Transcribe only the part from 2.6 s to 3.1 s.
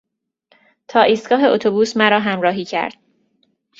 کرد.